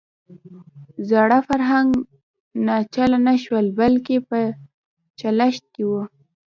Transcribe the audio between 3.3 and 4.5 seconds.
شول بلکې په